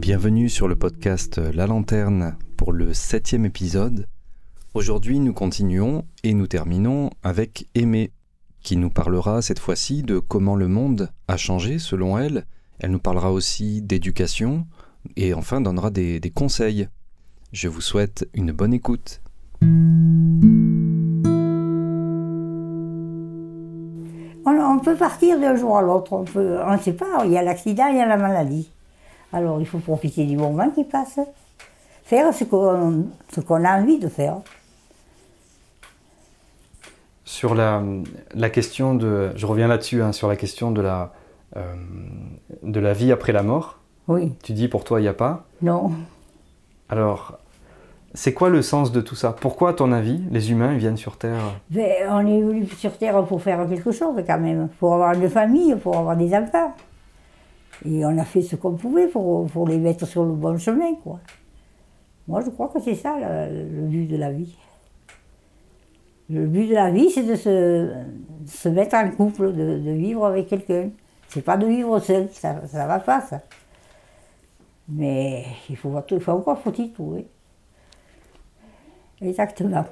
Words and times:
Bienvenue 0.00 0.48
sur 0.48 0.66
le 0.66 0.76
podcast 0.76 1.36
La 1.36 1.66
Lanterne 1.66 2.38
pour 2.56 2.72
le 2.72 2.94
septième 2.94 3.44
épisode. 3.44 4.06
Aujourd'hui 4.72 5.18
nous 5.18 5.34
continuons 5.34 6.06
et 6.24 6.32
nous 6.32 6.46
terminons 6.46 7.10
avec 7.22 7.66
Aimée, 7.74 8.10
qui 8.62 8.78
nous 8.78 8.88
parlera 8.88 9.42
cette 9.42 9.58
fois-ci 9.58 10.02
de 10.02 10.18
comment 10.18 10.56
le 10.56 10.68
monde 10.68 11.10
a 11.28 11.36
changé 11.36 11.78
selon 11.78 12.16
elle. 12.16 12.46
Elle 12.78 12.92
nous 12.92 12.98
parlera 12.98 13.30
aussi 13.30 13.82
d'éducation 13.82 14.66
et 15.16 15.34
enfin 15.34 15.60
donnera 15.60 15.90
des, 15.90 16.32
conseils. 16.34 16.88
Je 17.52 17.68
vous 17.68 17.82
souhaite 17.82 18.26
une 18.32 18.52
bonne 18.52 18.72
écoute. 18.72 19.20
On, 24.46 24.78
peut 24.82 24.96
partir 24.96 25.38
d'un 25.38 25.56
jour 25.56 25.76
à 25.76 25.82
l'autre, 25.82 26.14
on 26.14 26.72
ne 26.72 26.78
sait 26.78 26.94
pas, 26.94 27.26
il 27.26 27.32
y 27.32 27.36
a 27.36 27.42
l'accident, 27.42 27.88
il 27.88 27.98
y 27.98 28.00
a 28.00 28.06
la 28.06 28.16
maladie. 28.16 28.70
Alors 29.32 29.60
il 29.60 29.66
faut 29.66 29.78
profiter 29.78 30.24
du 30.26 30.36
moment 30.36 30.70
qui 30.70 30.84
passe, 30.84 31.20
faire 32.04 32.32
ce 32.34 32.44
qu'on 32.44 33.64
a 33.64 33.80
envie 33.80 33.98
de 33.98 34.08
faire. 34.08 34.38
Sur 37.24 37.54
la, 37.54 37.82
la 38.34 38.50
question 38.50 38.94
de, 38.94 39.30
je 39.36 39.46
reviens 39.46 39.68
là-dessus, 39.68 40.02
hein, 40.02 40.12
sur 40.12 40.26
la 40.28 40.34
question 40.36 40.72
de 40.72 40.80
la, 40.80 41.12
euh, 41.56 41.62
de 42.64 42.80
la 42.80 42.92
vie 42.92 43.12
après 43.12 43.32
la 43.32 43.42
mort. 43.44 43.78
Oui, 44.08 44.32
Tu 44.42 44.52
dis 44.52 44.66
pour 44.66 44.82
toi 44.82 44.98
il 44.98 45.04
n'y 45.04 45.08
a 45.08 45.14
pas. 45.14 45.44
non. 45.62 45.92
Alors, 46.88 47.38
c'est 48.14 48.34
quoi 48.34 48.48
le 48.50 48.62
sens 48.62 48.90
de 48.90 49.00
tout 49.00 49.14
ça? 49.14 49.30
Pourquoi, 49.32 49.70
à 49.70 49.72
ton 49.74 49.92
avis, 49.92 50.20
les 50.32 50.50
humains 50.50 50.76
viennent 50.76 50.96
sur 50.96 51.16
Terre? 51.16 51.38
Mais 51.70 51.98
on 52.08 52.26
est 52.26 52.42
venu 52.42 52.66
sur 52.66 52.98
Terre 52.98 53.24
pour 53.24 53.40
faire 53.40 53.64
quelque 53.68 53.92
chose 53.92 54.16
quand 54.26 54.40
même, 54.40 54.68
pour 54.80 54.94
avoir 54.94 55.12
une 55.12 55.30
famille, 55.30 55.76
pour 55.76 55.96
avoir 55.96 56.16
des 56.16 56.34
enfants. 56.34 56.74
Et 57.84 58.04
on 58.04 58.18
a 58.18 58.24
fait 58.24 58.42
ce 58.42 58.56
qu'on 58.56 58.74
pouvait 58.74 59.06
pour, 59.06 59.46
pour 59.46 59.66
les 59.66 59.78
mettre 59.78 60.06
sur 60.06 60.24
le 60.24 60.32
bon 60.32 60.58
chemin, 60.58 60.94
quoi. 60.96 61.20
Moi, 62.28 62.42
je 62.44 62.50
crois 62.50 62.68
que 62.68 62.80
c'est 62.80 62.94
ça 62.94 63.16
le, 63.48 63.86
but 63.86 64.06
de 64.06 64.16
la 64.16 64.30
vie. 64.30 64.54
Le 66.28 66.46
but 66.46 66.68
de 66.68 66.74
la 66.74 66.90
vie, 66.90 67.10
c'est 67.10 67.24
de 67.24 67.34
se, 67.34 67.92
se 68.46 68.68
mettre 68.68 68.94
en 68.94 69.10
couple, 69.10 69.52
de, 69.52 69.90
vivre 69.90 70.24
avec 70.26 70.48
quelqu'un. 70.48 70.90
C'est 71.28 71.42
pas 71.42 71.56
de 71.56 71.66
vivre 71.66 71.98
seul, 72.00 72.28
ça, 72.30 72.66
ça 72.66 72.86
va 72.86 73.00
pas, 73.00 73.20
ça. 73.20 73.40
Mais 74.88 75.44
il 75.68 75.76
faut, 75.76 75.92
il 76.10 76.20
faut 76.20 76.32
encore 76.32 76.58
faut-il 76.60 76.92
trouver. 76.92 77.26
Exactement. 79.20 79.84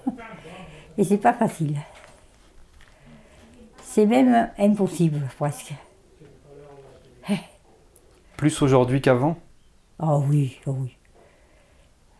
Et 0.96 1.04
c'est 1.04 1.18
pas 1.18 1.32
facile. 1.32 1.76
C'est 3.82 4.06
même 4.06 4.50
impossible, 4.58 5.28
presque. 5.38 5.74
Plus 8.38 8.62
aujourd'hui 8.62 9.00
qu'avant? 9.00 9.36
Ah 9.98 10.16
oui, 10.16 10.60
ah 10.64 10.70
oui. 10.70 10.96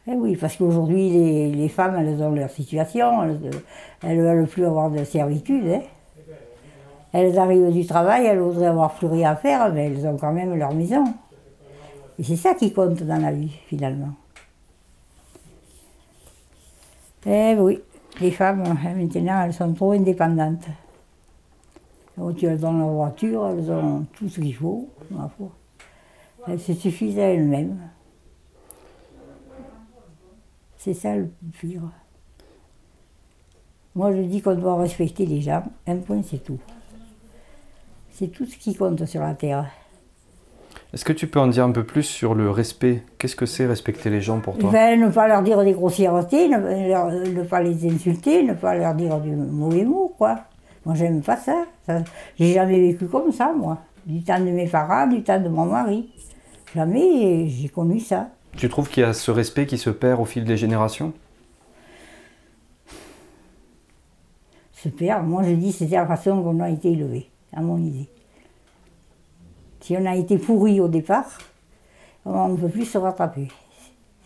Eh 0.09 0.15
oui, 0.15 0.37
parce 0.37 0.57
qu'aujourd'hui, 0.57 1.11
les, 1.53 1.69
femmes, 1.69 1.95
elles 1.97 2.21
ont 2.21 2.33
leur 2.33 2.51
situation, 2.51 3.23
elles 4.03 4.19
ne 4.19 4.23
veulent 4.23 4.49
plus 4.49 4.67
avoir 4.67 4.91
de 4.91 5.05
servitude. 5.05 5.69
hein. 5.69 5.83
Elles 7.13 7.39
arrivent 7.39 7.73
du 7.73 7.87
travail, 7.87 8.27
elles 8.27 8.41
voudraient 8.41 8.67
avoir 8.67 8.95
plus 8.95 9.07
rien 9.07 9.31
à 9.31 9.37
faire, 9.37 9.73
mais 9.73 9.87
elles 9.87 10.05
ont 10.09 10.17
quand 10.17 10.33
même 10.33 10.59
leur 10.59 10.75
maison. 10.75 11.05
Et 12.19 12.25
c'est 12.25 12.37
ça 12.37 12.55
qui 12.55 12.73
compte 12.73 13.01
dans 13.05 13.23
la 13.23 13.31
vie, 13.31 13.57
finalement. 13.69 14.15
Eh 17.27 17.55
oui, 17.61 17.81
les 18.21 18.33
femmes, 18.33 18.65
hein, 18.67 18.95
maintenant, 18.97 19.43
elles 19.45 19.55
sont 19.55 19.73
trop 19.73 19.93
indépendantes. 19.93 20.67
Donc, 22.17 22.43
elles 22.43 22.67
ont 22.67 22.77
leur 22.77 22.89
voiture, 22.89 23.49
elles 23.51 23.71
ont 23.71 24.05
tout 24.17 24.29
ce 24.29 24.41
qu'il 24.41 24.57
faut, 24.57 24.89
ma 25.13 25.29
foi. 25.29 25.49
Elles 26.47 26.61
se 26.61 26.73
suffisent 26.75 27.19
à 27.19 27.23
elles-mêmes. 27.23 27.79
C'est 30.77 30.95
ça 30.95 31.17
le 31.17 31.29
pire. 31.61 31.83
Moi, 33.95 34.13
je 34.13 34.23
dis 34.23 34.41
qu'on 34.41 34.55
doit 34.55 34.77
respecter 34.77 35.27
les 35.27 35.41
gens. 35.41 35.65
Un 35.87 35.97
point, 35.97 36.23
c'est 36.23 36.39
tout. 36.43 36.59
C'est 38.13 38.29
tout 38.29 38.47
ce 38.47 38.57
qui 38.57 38.75
compte 38.75 39.05
sur 39.07 39.21
la 39.21 39.35
terre. 39.35 39.67
Est-ce 40.95 41.05
que 41.05 41.13
tu 41.13 41.27
peux 41.27 41.41
en 41.41 41.49
dire 41.49 41.65
un 41.65 41.73
peu 41.73 41.85
plus 41.85 42.05
sur 42.05 42.35
le 42.35 42.51
respect? 42.51 43.03
Qu'est-ce 43.19 43.37
que 43.37 43.45
c'est 43.45 43.67
respecter 43.67 44.09
les 44.09 44.21
gens 44.21 44.41
pour 44.41 44.57
toi? 44.57 44.71
Ben, 44.71 44.99
ne 45.01 45.09
pas 45.11 45.29
leur 45.29 45.43
dire 45.43 45.63
des 45.63 45.73
grossièretés, 45.73 46.49
ne, 46.49 46.89
leur- 46.89 47.11
ne 47.11 47.43
pas 47.43 47.61
les 47.61 47.87
insulter, 47.93 48.43
ne 48.45 48.55
pas 48.55 48.75
leur 48.75 48.95
dire 48.95 49.21
du 49.21 49.31
mauvais 49.33 49.85
mot, 49.85 50.15
quoi. 50.17 50.41
Moi, 50.87 50.95
j'aime 50.95 51.21
pas 51.21 51.37
ça. 51.37 51.65
ça 51.85 52.03
J'ai 52.39 52.55
jamais 52.55 52.81
vécu 52.81 53.07
comme 53.07 53.33
ça, 53.33 53.53
moi. 53.53 53.79
Du 54.07 54.23
temps 54.23 54.39
de 54.41 54.45
mes 54.51 54.67
parents, 54.69 55.07
du 55.07 55.23
temps 55.23 55.41
de 55.41 55.49
mon 55.49 55.67
mari. 55.67 56.09
Jamais 56.75 57.49
j'ai 57.49 57.69
connu 57.69 58.01
ça. 58.01 58.31
Tu 58.57 58.69
trouves 58.69 58.89
qu'il 58.89 59.03
y 59.03 59.07
a 59.07 59.13
ce 59.13 59.31
respect 59.31 59.67
qui 59.67 59.79
se 59.79 59.91
perd 59.91 60.21
au 60.21 60.25
fil 60.25 60.45
des 60.45 60.57
générations? 60.57 61.13
Ce 64.73 64.89
père, 64.89 65.23
moi 65.23 65.43
je 65.43 65.51
dis, 65.51 65.73
c'était 65.73 65.97
la 65.97 66.07
façon 66.07 66.43
qu'on 66.43 66.61
a 66.61 66.71
été 66.71 66.93
élevé, 66.93 67.29
à 67.53 67.61
mon 67.61 67.79
idée. 67.79 68.09
Si 69.81 69.97
on 69.97 70.07
a 70.07 70.15
été 70.15 70.39
pourri 70.39 70.81
au 70.81 70.89
départ, 70.89 71.39
on 72.25 72.49
ne 72.49 72.57
peut 72.57 72.69
plus 72.69 72.85
se 72.85 72.99
rattraper. 72.99 73.49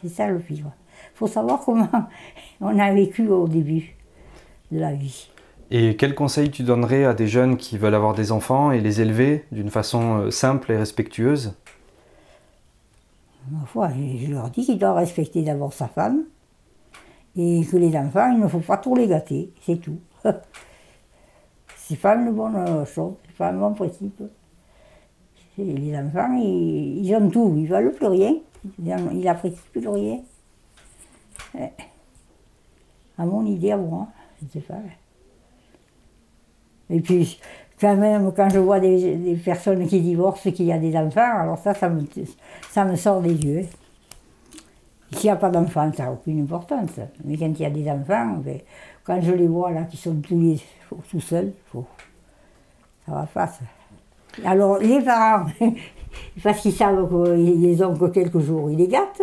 C'est 0.03 0.09
ça 0.09 0.27
le 0.27 0.39
pire. 0.41 0.67
Il 0.67 1.17
faut 1.17 1.27
savoir 1.27 1.61
comment 1.65 1.89
on 2.61 2.79
a 2.79 2.93
vécu 2.93 3.29
au 3.29 3.49
début 3.49 3.95
de 4.71 4.79
la 4.79 4.93
vie. 4.93 5.29
Et 5.71 5.97
quel 5.97 6.15
conseil 6.15 6.51
tu 6.51 6.65
donnerais 6.65 7.05
à 7.05 7.15
des 7.15 7.29
jeunes 7.29 7.57
qui 7.57 7.79
veulent 7.79 7.95
avoir 7.95 8.13
des 8.13 8.31
enfants 8.31 8.73
et 8.73 8.81
les 8.81 9.01
élever 9.01 9.45
d'une 9.53 9.71
façon 9.71 10.19
euh, 10.19 10.31
simple 10.31 10.71
et 10.73 10.77
respectueuse? 10.77 11.55
Ma 13.51 13.67
foi, 13.67 13.91
je 13.91 14.31
leur 14.31 14.51
dis 14.51 14.65
qu'il 14.65 14.79
doit 14.79 14.95
respecter 14.95 15.43
d'abord 15.43 15.73
sa 15.73 15.89
femme 15.89 16.25
et 17.37 17.65
que 17.71 17.77
les 17.77 17.97
enfants, 17.97 18.31
il 18.33 18.41
ne 18.41 18.49
faut 18.49 18.61
pas 18.61 18.77
trop 18.77 18.95
les 18.95 19.09
gâter, 19.09 19.53
c'est 19.63 19.77
tout. 19.81 19.99
c'est 21.77 21.97
pas 22.01 22.15
une 22.17 22.33
bonne 22.33 22.57
euh, 22.57 22.85
chose, 22.85 23.15
c'est 23.27 23.37
pas 23.37 23.49
un 23.49 23.59
bon 23.59 23.75
principe. 23.75 24.23
Les 25.59 25.97
enfants, 25.97 26.33
ils, 26.35 27.05
ils 27.05 27.15
ont 27.17 27.29
tout, 27.31 27.55
ils 27.59 27.67
veulent 27.67 27.93
plus 27.93 28.07
rien, 28.07 28.35
ils 28.79 28.93
en- 28.95 29.11
ils 29.11 29.25
n'apprécient 29.25 29.61
plus 29.73 29.87
rien. 29.89 30.21
Eh, 31.59 31.69
À 33.17 33.25
mon 33.25 33.47
idée, 33.47 33.71
à 33.73 33.79
moi, 33.79 34.09
je 34.43 34.49
sais 34.53 34.61
pas. 34.61 34.81
Et 36.91 37.01
puis, 37.01 37.41
quand 37.83 37.97
même, 37.97 38.33
quand 38.33 38.49
je 38.49 38.61
vois 38.61 38.79
des, 38.79 39.37
personnes 39.45 39.89
qui 39.89 40.01
divorcent, 40.01 40.53
qui 40.53 40.71
a 40.73 40.79
des 40.79 40.97
enfants, 40.97 41.41
alors 41.41 41.59
ça, 41.59 41.75
ça 41.75 41.89
me, 41.89 42.03
ça 42.71 42.85
me 42.85 42.95
sort 42.95 43.21
des 43.21 43.35
yeux. 43.35 43.67
S'il 45.11 45.25
n'y 45.25 45.31
a 45.31 45.37
pas 45.37 45.51
d'enfants, 45.51 45.91
ça 45.93 46.05
n'a 46.05 46.13
aucune 46.13 46.43
importance. 46.43 46.93
Mais 47.25 47.37
quand 47.37 47.47
il 47.47 47.61
y 47.61 47.65
a 47.65 47.71
des 47.71 47.91
enfants, 47.91 48.37
ben, 48.39 48.61
quand 49.03 49.21
je 49.21 49.33
les 49.33 49.49
vois 49.49 49.73
là, 49.73 49.83
qui 49.83 49.97
sont 49.97 50.15
tous, 50.15 50.41
les, 50.41 50.61
tout 51.11 51.21
seuls, 51.21 51.53
faut- 51.73 51.85
ça 53.05 53.13
va 53.13 53.27
pas. 53.35 53.51
Alors, 54.45 54.79
les 54.79 55.01
parents, 55.01 55.47
parce 56.43 56.61
qu'ils 56.61 56.73
savent 56.73 57.09
qu'ils 57.35 57.85
ont 57.85 57.97
que 57.97 58.07
quelques 58.07 58.39
jours, 58.39 58.71
ils 58.71 58.79
les 58.79 58.89
gâtent. 58.89 59.23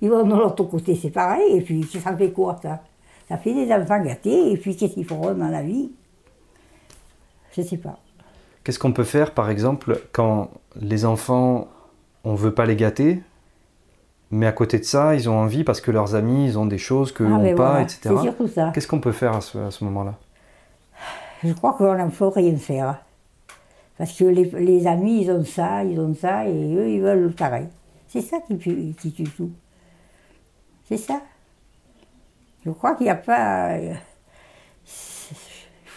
Ils 0.00 0.08
vont 0.08 0.24
de 0.24 0.34
l'autre 0.34 0.64
côté, 0.64 0.94
c'est 0.94 1.10
pareil. 1.10 1.58
Et 1.58 1.60
puis, 1.60 1.84
ça 1.84 2.16
fait 2.16 2.32
quoi, 2.32 2.58
ça? 2.62 2.80
Ça 3.28 3.36
fait 3.36 3.52
des 3.52 3.70
enfants 3.70 4.02
gâtés. 4.02 4.52
Et 4.52 4.56
puis, 4.56 4.74
qu'est-ce 4.74 4.94
qu'ils 4.94 5.04
feront 5.04 5.34
dans 5.34 5.48
la 5.48 5.62
vie? 5.62 5.90
Je 7.56 7.62
sais 7.62 7.76
pas. 7.76 7.98
Qu'est-ce 8.64 8.78
qu'on 8.78 8.92
peut 8.92 9.04
faire, 9.04 9.32
par 9.32 9.50
exemple, 9.50 10.00
quand 10.12 10.50
les 10.80 11.04
enfants, 11.04 11.68
on 12.24 12.34
veut 12.34 12.52
pas 12.52 12.66
les 12.66 12.76
gâter, 12.76 13.22
mais 14.30 14.46
à 14.46 14.52
côté 14.52 14.78
de 14.78 14.84
ça, 14.84 15.14
ils 15.14 15.28
ont 15.28 15.38
envie 15.38 15.64
parce 15.64 15.80
que 15.80 15.90
leurs 15.90 16.14
amis, 16.14 16.46
ils 16.46 16.58
ont 16.58 16.66
des 16.66 16.78
choses 16.78 17.12
que 17.12 17.24
Ah, 17.24 17.28
n'ont 17.28 17.42
ben 17.42 17.56
pas, 17.56 17.70
voilà, 17.70 17.82
etc. 17.82 18.00
C'est 18.02 18.22
surtout 18.22 18.48
ça. 18.48 18.70
Qu'est-ce 18.72 18.86
qu'on 18.86 19.00
peut 19.00 19.12
faire 19.12 19.34
à 19.34 19.40
ce, 19.40 19.84
moment-là? 19.84 20.14
Je 21.42 21.52
crois 21.52 21.72
qu'on 21.72 21.94
ne 21.94 22.10
peut 22.10 22.28
rien 22.28 22.56
faire. 22.56 23.02
Parce 23.98 24.12
que 24.12 24.24
les, 24.24 24.44
les 24.44 24.86
amis, 24.86 25.22
ils 25.22 25.30
ont 25.30 25.44
ça, 25.44 25.84
ils 25.84 25.98
ont 25.98 26.14
ça, 26.14 26.46
et 26.46 26.74
eux, 26.74 26.88
ils 26.88 27.00
veulent 27.00 27.32
pareil. 27.32 27.66
C'est 28.08 28.20
ça 28.20 28.38
qui 28.40 28.94
qui 28.94 29.12
tue 29.12 29.24
tout. 29.24 29.50
C'est 30.88 30.96
ça. 30.96 31.20
Je 32.64 32.70
crois 32.70 32.94
qu'il 32.94 33.04
n'y 33.04 33.10
a 33.10 33.16
pas. 33.16 33.76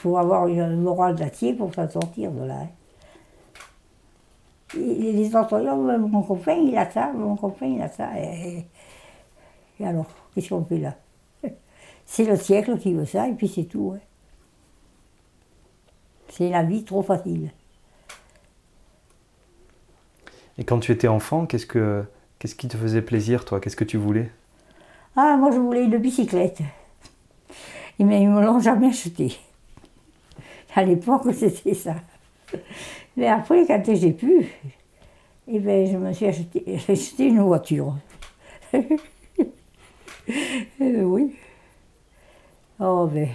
Faut 0.03 0.17
avoir 0.17 0.47
une 0.47 0.81
morale 0.81 1.15
d'acier 1.15 1.53
pour 1.53 1.73
s'en 1.73 1.89
sortir 1.89 2.31
de 2.31 2.43
là. 2.43 2.55
hein. 2.61 2.67
Et 4.75 5.13
les 5.13 5.29
là, 5.29 5.75
mon 5.97 6.23
copain, 6.23 6.55
il 6.55 6.75
a 6.77 6.89
ça, 6.89 7.11
mon 7.13 7.35
copain, 7.35 7.67
il 7.67 7.81
a 7.81 7.87
ça. 7.89 8.09
Et, 8.19 8.65
et 9.79 9.85
alors, 9.87 10.07
qu'est-ce 10.33 10.49
qu'on 10.49 10.65
fait 10.65 10.79
là? 10.79 10.95
C'est 12.05 12.25
le 12.25 12.35
siècle 12.37 12.77
qui 12.79 12.93
veut 12.93 13.05
ça, 13.05 13.27
et 13.29 13.33
puis 13.33 13.47
c'est 13.47 13.65
tout. 13.65 13.93
hein. 13.95 14.01
C'est 16.27 16.49
la 16.49 16.63
vie 16.63 16.83
trop 16.83 17.01
facile. 17.01 17.53
Et 20.57 20.63
quand 20.63 20.79
tu 20.79 20.91
étais 20.91 21.07
enfant, 21.07 21.45
qu'est-ce 21.45 21.65
que 21.67 22.05
qu'est-ce 22.39 22.55
qui 22.55 22.67
te 22.67 22.77
faisait 22.77 23.01
plaisir, 23.01 23.45
toi? 23.45 23.59
Qu'est-ce 23.59 23.75
que 23.75 23.83
tu 23.83 23.97
voulais? 23.97 24.31
Ah, 25.15 25.37
moi 25.37 25.51
je 25.51 25.57
voulais 25.59 25.83
une 25.85 25.97
bicyclette. 25.97 26.61
Et 27.99 28.03
mais 28.03 28.21
ils 28.21 28.29
ne 28.29 28.35
me 28.35 28.45
l'ont 28.45 28.59
jamais 28.59 28.87
achetée. 28.87 29.37
À 30.75 30.83
l'époque, 30.83 31.23
c'était 31.33 31.73
ça. 31.73 31.95
Mais 33.15 33.27
après, 33.27 33.65
quand 33.65 33.81
j'ai 33.93 34.11
pu, 34.11 34.47
Et 35.47 35.59
bien, 35.59 35.85
je 35.85 35.97
me 35.97 36.13
suis 36.13 36.25
acheté, 36.25 36.79
une 37.19 37.41
voiture. 37.41 37.95
Euh, 40.79 41.01
oui. 41.03 41.35
Oh, 42.79 43.09
ben, 43.11 43.27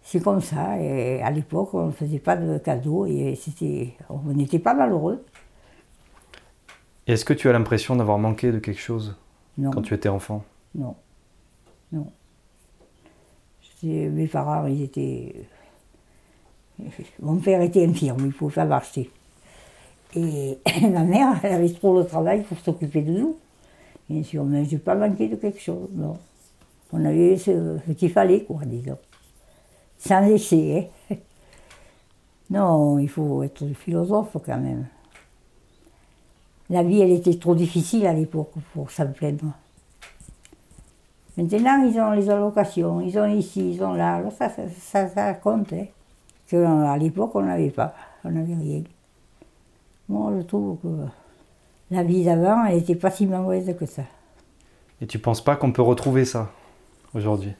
c'est 0.00 0.22
comme 0.22 0.40
ça. 0.40 0.80
Et 0.80 1.20
à 1.20 1.30
l'époque, 1.30 1.74
on 1.74 1.88
ne 1.88 1.90
faisait 1.90 2.18
pas 2.18 2.34
de 2.34 2.56
cadeaux 2.56 3.04
et 3.04 3.34
c'était, 3.34 3.92
on 4.08 4.20
n'était 4.32 4.58
pas 4.58 4.72
malheureux. 4.72 5.22
Est-ce 7.06 7.26
que 7.26 7.34
tu 7.34 7.48
as 7.50 7.52
l'impression 7.52 7.94
d'avoir 7.94 8.18
manqué 8.18 8.52
de 8.52 8.58
quelque 8.58 8.80
chose 8.80 9.16
Non, 9.58 9.70
quand 9.70 9.82
tu 9.82 9.92
étais 9.92 10.08
enfant? 10.08 10.42
Non, 10.74 10.96
non. 11.92 12.10
Mes 13.82 14.26
parents, 14.28 14.66
ils 14.66 14.82
étaient. 14.82 15.46
Mon 17.20 17.36
père 17.36 17.60
était 17.62 17.84
infirme, 17.84 18.26
il 18.26 18.32
pouvait 18.32 18.54
pas 18.54 18.64
marcher. 18.64 19.10
Et 20.16 20.58
ma 20.82 21.04
mère, 21.04 21.38
elle 21.42 21.52
avait 21.52 21.72
trop 21.72 21.98
le 21.98 22.04
travail 22.04 22.42
pour 22.42 22.58
s'occuper 22.58 23.02
de 23.02 23.12
nous. 23.12 23.36
Bien 24.08 24.22
sûr, 24.22 24.44
mais 24.44 24.64
je 24.64 24.72
n'ai 24.72 24.78
pas 24.78 24.94
manqué 24.94 25.28
de 25.28 25.36
quelque 25.36 25.60
chose, 25.60 25.88
non. 25.92 26.16
On 26.92 27.04
avait 27.04 27.36
ce, 27.36 27.78
qu'il 27.92 28.10
fallait, 28.10 28.42
quoi, 28.42 28.60
disons. 28.64 28.98
Sans 29.98 30.24
excès, 30.24 30.90
hein. 31.10 31.16
Non, 32.50 32.98
il 32.98 33.08
faut 33.08 33.44
être 33.44 33.64
philosophe 33.74 34.36
quand 34.44 34.58
même. 34.58 34.86
La 36.68 36.82
vie, 36.82 37.00
elle 37.00 37.12
était 37.12 37.34
trop 37.34 37.54
difficile 37.54 38.06
à 38.06 38.12
l'époque 38.12 38.52
pour 38.74 38.90
s'en 38.90 39.06
plaindre. 39.12 39.52
Maintenant, 41.36 41.84
ils 41.84 41.98
ont 42.00 42.10
les 42.10 42.28
allocations, 42.28 43.00
ils 43.00 43.16
ont 43.18 43.26
ici, 43.26 43.74
ils 43.74 43.82
ont 43.84 43.92
là. 43.92 44.22
Ça, 44.36 44.48
ça, 44.48 44.62
ça, 44.68 45.08
ça 45.08 45.34
compte. 45.34 45.72
Hein. 45.72 45.86
Que, 46.50 46.56
euh, 46.56 46.86
à 46.86 46.98
l'époque, 46.98 47.30
on 47.36 47.42
n'avait 47.42 47.70
pas, 47.70 47.94
on 48.24 48.30
n'avait 48.32 48.56
rien. 48.56 48.82
Moi, 50.08 50.32
je 50.36 50.42
trouve 50.42 50.78
que 50.78 50.88
la 51.92 52.02
vie 52.02 52.24
d'avant, 52.24 52.64
elle 52.64 52.78
n'était 52.78 52.96
pas 52.96 53.12
si 53.12 53.24
mauvaise 53.26 53.72
que 53.78 53.86
ça. 53.86 54.02
Et 55.00 55.06
tu 55.06 55.20
penses 55.20 55.44
pas 55.44 55.54
qu'on 55.54 55.70
peut 55.70 55.82
retrouver 55.82 56.24
ça 56.24 56.50
aujourd'hui? 57.14 57.52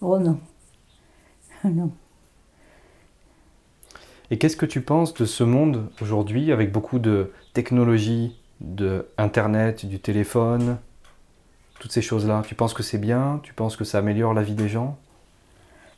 Oh 0.00 0.18
non. 0.18 0.40
non. 1.64 1.92
Et 4.32 4.38
qu'est-ce 4.38 4.56
que 4.56 4.66
tu 4.66 4.80
penses 4.80 5.14
de 5.14 5.24
ce 5.24 5.44
monde 5.44 5.88
aujourd'hui 6.02 6.50
avec 6.50 6.72
beaucoup 6.72 6.98
de 6.98 7.30
technologie, 7.52 8.36
de 8.60 9.06
Internet, 9.18 9.86
du 9.86 10.00
téléphone, 10.00 10.78
toutes 11.78 11.92
ces 11.92 12.02
choses-là? 12.02 12.42
Tu 12.44 12.56
penses 12.56 12.74
que 12.74 12.82
c'est 12.82 12.98
bien? 12.98 13.38
Tu 13.44 13.54
penses 13.54 13.76
que 13.76 13.84
ça 13.84 13.98
améliore 13.98 14.34
la 14.34 14.42
vie 14.42 14.54
des 14.54 14.68
gens? 14.68 14.98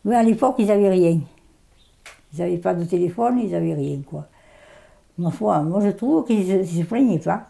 Mais 0.04 0.16
à 0.16 0.22
l'époque, 0.22 0.56
ils 0.58 0.66
n'avaient 0.66 0.90
rien. 0.90 1.20
Ils 2.36 2.42
n'avaient 2.42 2.58
pas 2.58 2.74
de 2.74 2.84
téléphone, 2.84 3.38
ils 3.38 3.50
n'avaient 3.50 3.74
rien, 3.74 4.00
quoi. 4.06 4.26
Ma 5.18 5.30
foi, 5.30 5.62
moi, 5.62 5.80
je 5.80 5.90
trouve 5.90 6.26
qu'ils 6.26 6.58
ne 6.58 6.62
se, 6.62 6.82
plaignaient 6.82 7.18
pas. 7.18 7.46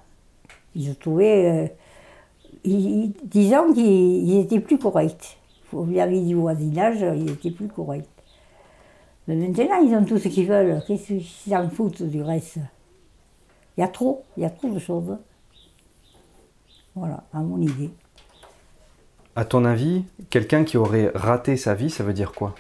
Ils 0.75 0.89
se 0.89 0.93
trouvaient... 0.93 1.71
euh, 2.65 3.09
disons 3.25 3.73
qu'ils 3.73 4.29
ils 4.29 4.41
étaient 4.41 4.61
plus 4.61 4.79
corrects. 4.79 5.39
Vis-à-vis 5.73 6.23
du 6.23 6.35
voisinage, 6.35 7.01
ils 7.01 7.31
étaient 7.31 7.51
plus 7.51 7.69
corrects. 7.69 8.09
Mais 9.27 9.35
maintenant, 9.35 9.81
ils 9.83 9.95
ont 9.95 10.05
tout 10.05 10.19
ce 10.19 10.29
qu'ils 10.29 10.47
veulent. 10.47 10.81
Qu'est-ce 10.87 11.07
qu'ils 11.07 11.25
s'en 11.25 11.69
foutent 11.69 12.03
du 12.03 12.23
reste? 12.23 12.59
Il 13.77 13.81
y 13.81 13.85
a 13.85 13.89
trop, 13.89 14.25
il 14.37 14.45
y 14.45 14.47
a 14.47 14.51
trop 14.51 14.71
de 14.71 14.79
choses. 14.79 15.17
Voilà, 16.95 17.25
à 17.33 17.41
mon 17.41 17.61
idée. 17.61 17.91
À 19.35 19.45
ton 19.45 19.65
avis, 19.65 20.05
quelqu'un 20.31 20.65
qui 20.65 20.79
aurait 20.79 21.11
raté 21.15 21.57
sa 21.57 21.75
vie, 21.75 21.91
ça 21.91 22.05
veut 22.05 22.15
dire 22.15 22.33
quoi? 22.33 22.55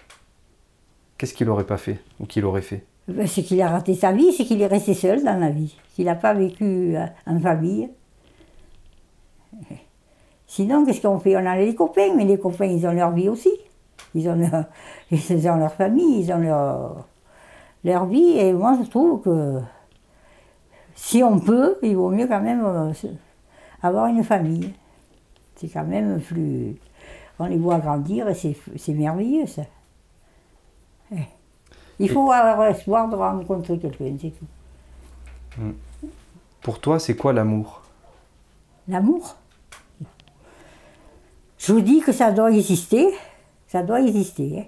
Qu'est-ce 1.19 1.35
qu'il 1.35 1.47
n'aurait 1.47 1.67
pas 1.67 1.79
fait 1.79 1.99
ou 2.21 2.27
qu'il 2.27 2.45
aurait 2.45 2.63
fait? 2.63 2.85
Ben, 3.09 3.27
c'est 3.27 3.43
qu'il 3.43 3.61
a 3.63 3.69
raté 3.69 3.95
sa 3.95 4.13
vie, 4.13 4.33
c'est 4.33 4.45
qu'il 4.45 4.61
est 4.61 4.67
resté 4.67 4.93
seul 4.93 5.23
dans 5.23 5.39
la 5.39 5.51
vie, 5.51 5.77
qu'il 5.95 6.07
n'a 6.07 6.17
pas 6.17 6.35
vécu 6.35 6.97
euh, 6.97 7.07
en 7.27 7.39
famille. 7.39 7.89
Sinon, 10.47 10.85
qu'est-ce 10.85 11.01
qu'on 11.01 11.19
fait? 11.19 11.37
On 11.37 11.47
a 11.47 11.57
les 11.57 11.75
copains, 11.75 12.15
mais 12.17 12.25
les 12.25 12.39
copains, 12.39 12.67
ils 12.67 12.87
ont 12.87 12.93
leur 12.93 13.13
vie 13.13 13.29
aussi. 13.29 13.53
Ils 14.15 14.29
ont 14.29 14.35
leur, 14.35 14.65
ils 15.11 15.49
ont 15.49 15.57
leur 15.57 15.73
famille, 15.73 16.21
ils 16.21 16.33
ont 16.33 16.39
leur, 16.39 17.07
leur 17.85 18.07
vie. 18.07 18.39
Et 18.39 18.53
moi, 18.53 18.77
je 18.83 18.89
trouve 18.89 19.23
que 19.23 19.61
si 20.95 21.23
on 21.23 21.39
peut, 21.39 21.77
il 21.83 21.97
vaut 21.97 22.11
mieux 22.11 22.27
quand 22.27 22.41
même 22.41 22.65
euh, 22.65 22.93
avoir 23.83 24.07
une 24.07 24.25
famille. 24.25 24.73
C'est 25.55 25.69
quand 25.69 25.85
même 25.85 26.21
plus... 26.21 26.77
On 27.39 27.47
les 27.47 27.59
voit 27.59 27.79
grandir 27.79 28.29
et 28.29 28.35
c'est 28.35 28.95
merveilleux, 28.95 29.47
ça. 29.47 29.63
Il 31.99 32.11
faut 32.11 32.31
avoir 32.31 32.69
l'espoir 32.69 33.09
de 33.09 33.17
rencontrer 33.17 33.79
quelqu'un, 33.79 34.17
c'est 34.21 34.31
tout. 34.31 35.65
Pour 36.61 36.79
toi, 36.81 36.99
c'est 36.99 37.17
quoi 37.17 37.33
l'amour? 37.33 37.83
L'amour? 38.89 39.37
Je 41.59 41.73
vous 41.73 41.81
dis 41.81 42.01
que 42.01 42.13
ça 42.13 42.31
doit 42.33 42.53
exister, 42.53 43.09
ça 43.67 43.83
doit 43.83 44.01
exister. 44.01 44.59
hein. 44.61 44.65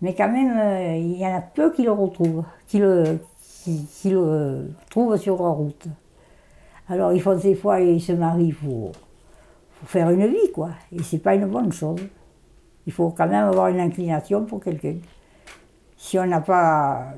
Mais 0.00 0.14
quand 0.14 0.28
même, 0.30 0.56
euh, 0.56 0.96
il 0.96 1.16
y 1.18 1.26
en 1.26 1.34
a 1.36 1.40
peu 1.40 1.72
qui 1.72 1.82
le 1.82 1.90
retrouvent, 1.92 2.44
qui 2.68 2.78
le, 2.78 3.18
qui, 3.64 3.84
qui 3.86 4.10
le 4.10 4.70
trouvent 4.90 5.16
sur 5.16 5.38
leur 5.42 5.54
route. 5.54 5.86
Alors 6.88 7.12
ils 7.12 7.20
font 7.20 7.36
des 7.36 7.54
fois, 7.56 7.80
ils 7.80 8.00
se 8.00 8.12
marient 8.12 8.52
pour, 8.52 8.92
pour 9.80 9.88
faire 9.88 10.10
une 10.10 10.26
vie, 10.26 10.52
quoi. 10.54 10.70
Et 10.92 11.02
c'est 11.02 11.18
pas 11.18 11.34
une 11.34 11.46
bonne 11.46 11.72
chose. 11.72 12.00
Il 12.86 12.92
faut 12.92 13.10
quand 13.10 13.26
même 13.26 13.48
avoir 13.48 13.68
une 13.68 13.80
inclination 13.80 14.44
pour 14.44 14.60
quelqu'un. 14.62 14.94
Si 15.98 16.18
on 16.18 16.26
n'a 16.26 16.40
pas, 16.40 17.12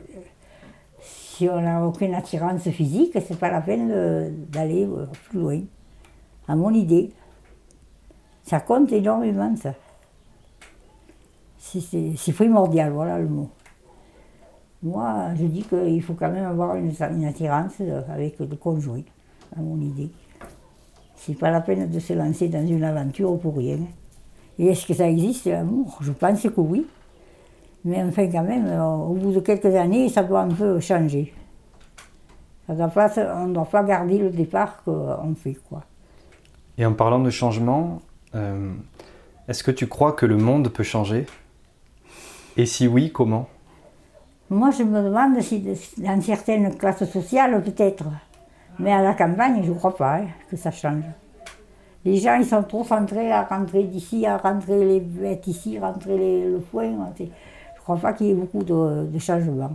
si 1.01 1.49
on 1.49 1.87
aucune 1.87 2.15
attirance 2.15 2.69
physique, 2.71 3.17
c'est 3.27 3.39
pas 3.39 3.51
la 3.51 3.61
peine 3.61 4.47
d'aller 4.49 4.87
euh, 4.87 5.07
plus 5.29 5.39
loin. 5.39 5.61
À 6.49 6.57
mon 6.57 6.71
idée. 6.71 7.13
Ça 8.43 8.59
compte 8.59 8.91
énormément, 8.91 9.55
ça. 9.57 9.75
C'est- 11.59 12.33
primordial, 12.33 12.91
voilà 12.91 13.19
le 13.19 13.29
mot. 13.29 13.51
Moi, 14.83 15.35
je 15.39 15.45
dis 15.45 15.63
qu'il 15.63 16.03
faut 16.03 16.15
quand 16.15 16.31
même 16.31 16.47
avoir 16.47 16.75
une, 16.75 16.91
une 16.91 17.25
attirance 17.27 17.75
euh, 17.81 18.01
avec 18.09 18.39
le 18.41 18.47
conjoint, 18.57 19.03
à 19.55 19.61
mon 19.61 19.79
idée. 19.79 20.11
C'est 21.15 21.39
pas 21.39 21.51
la 21.51 21.61
peine 21.61 21.89
de 21.91 21.99
se 22.01 22.15
lancer 22.15 22.49
dans 22.49 22.67
une 22.67 22.83
aventure 22.83 23.39
pour 23.39 23.57
rien. 23.57 23.79
Et 24.59 24.69
est-ce 24.69 24.87
que 24.87 24.95
ça 24.95 25.09
existe, 25.09 25.45
l'amour? 25.45 25.99
Je 26.01 26.13
pense 26.13 26.43
que 26.43 26.61
oui. 26.61 26.87
Mais 27.85 28.03
enfin, 28.03 28.27
quand 28.31 28.43
même, 28.43 28.67
euh, 28.67 28.83
au 28.85 29.15
bout 29.15 29.33
de 29.33 29.41
quelques 29.41 29.75
années, 29.75 30.09
ça 30.09 30.23
doit 30.23 30.41
un 30.41 30.49
peu 30.49 30.81
changer. 30.81 31.33
Ça 32.67 32.75
doit 32.75 32.89
pas 32.89 33.11
on 33.37 33.47
ne 33.49 33.55
doit 33.55 33.65
pas 33.65 33.83
garder 33.83 34.19
le 34.19 34.31
départ 34.31 34.83
qu'on 34.85 35.35
fait, 35.35 35.57
quoi. 35.69 35.83
Et 36.79 36.85
en 36.87 36.93
parlant 36.93 37.19
de 37.21 37.31
changement, 37.31 38.01
euh, 38.35 38.73
est-ce 39.49 39.63
que 39.63 39.71
tu 39.71 39.87
crois 39.87 40.13
que 40.13 40.27
le 40.27 40.37
monde 40.37 40.69
peut 40.69 40.83
changer? 40.83 41.27
Et 42.57 42.67
si 42.67 42.87
oui, 42.87 43.11
comment? 43.13 43.49
Moi, 44.51 44.71
je 44.73 44.83
me 44.83 45.03
demande 45.03 45.41
si 45.41 45.65
dans 45.99 46.21
certaines 46.21 46.77
classes 46.77 47.05
sociales, 47.05 47.63
peut-être. 47.63 48.05
Mais 48.79 48.93
à 48.93 49.03
la 49.03 49.15
campagne, 49.15 49.63
je 49.65 49.71
ne 49.71 49.75
crois 49.75 49.95
pas 49.97 50.17
hein, 50.17 50.27
que 50.51 50.57
ça 50.57 50.71
change. 50.71 51.05
Les 52.05 52.17
gens, 52.17 52.37
ils 52.37 52.47
sont 52.47 52.63
trop 52.63 52.83
centrés 52.83 53.31
à 53.31 53.43
rentrer 53.45 53.85
d'ici, 53.85 54.27
à 54.27 54.39
rentrer 54.39 54.85
les 54.85 55.01
bêtes 55.01 55.47
ici, 55.47 55.79
rentrer 55.79 56.17
les- 56.17 56.45
le 56.51 56.61
foin. 56.61 56.95
Je 57.87 57.93
ne 57.93 57.97
crois 57.97 58.11
pas 58.11 58.13
qu'il 58.13 58.27
y 58.27 58.31
ait 58.31 58.35
beaucoup 58.35 58.63
de, 58.63 59.07
de 59.07 59.19
changements 59.19 59.73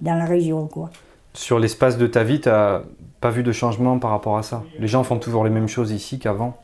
dans 0.00 0.14
la 0.14 0.24
région, 0.24 0.66
quoi. 0.66 0.90
Sur 1.34 1.58
l'espace 1.58 1.98
de 1.98 2.06
ta 2.06 2.22
vie, 2.22 2.40
tu 2.40 2.48
n'as 2.48 2.82
pas 3.20 3.30
vu 3.30 3.42
de 3.42 3.50
changement 3.52 3.98
par 3.98 4.12
rapport 4.12 4.38
à 4.38 4.42
ça? 4.42 4.62
Les 4.78 4.86
gens 4.86 5.02
font 5.02 5.18
toujours 5.18 5.44
les 5.44 5.50
mêmes 5.50 5.66
choses 5.68 5.90
ici 5.90 6.18
qu'avant? 6.18 6.54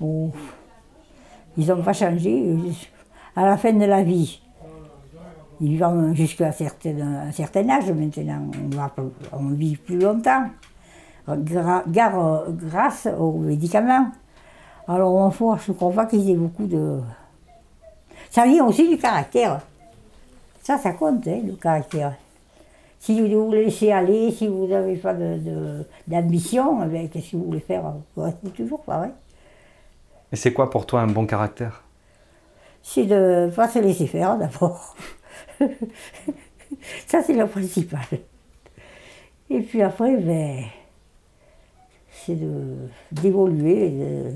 Oh, 0.00 0.30
Ils 1.58 1.66
n'ont 1.68 1.82
pas 1.82 1.92
changé. 1.92 2.56
À 3.36 3.44
la 3.44 3.56
fin 3.58 3.72
de 3.72 3.84
la 3.84 4.02
vie, 4.02 4.40
ils 5.60 5.68
vivent 5.72 6.12
jusqu'à 6.14 6.48
un 6.48 6.52
certain, 6.52 7.68
âge 7.68 7.90
maintenant. 7.92 8.46
On, 8.72 8.74
va, 8.74 8.90
on 9.32 9.50
vit 9.50 9.76
plus 9.76 9.98
longtemps. 9.98 10.46
Gra- 11.28 11.82
gare- 11.88 12.44
grâce 12.50 13.06
aux 13.18 13.32
médicaments. 13.32 14.10
Alors, 14.88 15.30
je 15.32 15.72
ne 15.72 15.76
crois 15.76 15.92
pas 15.92 16.06
qu'ils 16.06 16.30
aient 16.30 16.36
beaucoup 16.36 16.66
de. 16.66 17.00
Ça 18.30 18.46
vient 18.46 18.64
aussi 18.64 18.88
du 18.88 18.96
caractère. 18.96 19.60
Ça, 20.66 20.78
ça 20.78 20.90
compte, 20.94 21.24
hein, 21.28 21.42
le 21.46 21.52
caractère. 21.52 22.16
Si 22.98 23.20
vous 23.20 23.46
vous 23.46 23.52
laissez 23.52 23.92
aller, 23.92 24.32
si 24.32 24.48
vous 24.48 24.66
n'avez 24.66 24.96
pas 24.96 25.14
de- 25.14 25.38
de- 25.38 25.84
d'ambition, 26.08 26.82
eh 26.92 27.08
qu'est-ce 27.08 27.30
que 27.30 27.36
vous 27.36 27.44
voulez 27.44 27.60
faire? 27.60 27.84
Restez 28.16 28.50
toujours 28.50 28.82
pareil. 28.82 29.12
Et 30.32 30.34
c'est 30.34 30.52
quoi 30.52 30.68
pour 30.68 30.84
toi 30.84 31.02
un 31.02 31.06
bon 31.06 31.24
caractère? 31.24 31.84
C'est 32.82 33.04
de 33.04 33.46
ne 33.46 33.50
pas 33.54 33.68
se 33.68 33.78
laisser 33.78 34.08
faire 34.08 34.36
d'abord. 34.36 34.96
Ça, 37.06 37.22
c'est 37.22 37.34
le 37.34 37.46
principal. 37.46 38.00
Et 39.48 39.60
puis 39.60 39.82
après, 39.82 40.16
ben, 40.16 40.64
c'est 42.10 42.34
de- 42.34 42.88
d'évoluer, 43.12 43.90
de, 43.90 44.32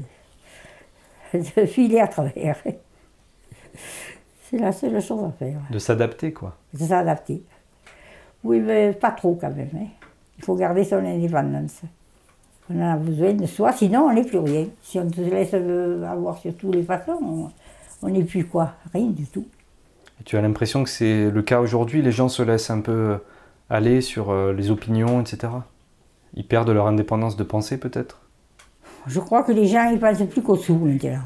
de 1.57 1.67
filer 1.67 1.99
à 1.99 2.07
travers. 2.07 2.63
C'est 4.51 4.59
la 4.59 4.73
seule 4.73 5.01
chose 5.01 5.23
à 5.25 5.31
faire, 5.31 5.61
De 5.71 5.79
s'adapter, 5.79 6.33
quoi. 6.33 6.57
de 6.75 6.79
s'adapter. 6.85 7.43
Oui, 8.43 8.59
mais 8.61 8.93
pas 8.93 9.13
trop 9.13 9.39
quand 9.41 9.55
même. 9.55 9.69
hein. 9.77 9.87
Il 10.39 10.45
faut 10.45 10.57
garder 10.57 10.83
son 10.83 10.97
indépendance. 11.05 11.83
On 12.69 12.81
en 12.81 12.93
a 12.95 12.97
besoin 12.97 13.33
de 13.35 13.47
soi, 13.47 13.73
sinon 13.73 14.03
on 14.09 14.13
n'est 14.13 14.25
plus 14.25 14.39
rien. 14.39 14.67
Si 14.83 14.99
on 14.99 15.09
te 15.09 15.21
laisse 15.21 15.55
avoir 15.55 16.39
sur 16.39 16.55
toutes 16.57 16.75
les 16.75 16.83
façons, 16.83 17.51
on 18.03 18.09
n'est 18.09 18.25
plus 18.25 18.45
quoi? 18.47 18.73
Rien 18.93 19.07
du 19.09 19.27
tout. 19.27 19.47
Et 20.21 20.25
tu 20.25 20.37
as 20.37 20.41
l'impression 20.43 20.83
que 20.85 20.91
c'est 20.91 21.31
le 21.31 21.43
cas 21.43 21.61
aujourd'hui? 21.61 22.01
Les 22.03 22.13
gens 22.13 22.29
se 22.29 22.43
laissent 22.43 22.71
un 22.71 22.81
peu 22.81 23.19
aller 23.69 24.01
sur 24.01 24.31
euh, 24.31 24.53
les 24.53 24.71
opinions, 24.71 25.21
etc. 25.21 25.53
Ils 26.35 26.47
perdent 26.47 26.71
leur 26.71 26.87
indépendance 26.87 27.37
de 27.37 27.45
pensée 27.45 27.79
peut-être? 27.79 28.21
Je 29.07 29.21
crois 29.21 29.43
que 29.43 29.53
les 29.53 29.67
gens 29.67 29.91
ils 29.91 29.99
pensent 30.01 30.23
plus 30.29 30.43
qu'au 30.43 30.57
sous 30.57 30.75
maintenant, 30.77 31.21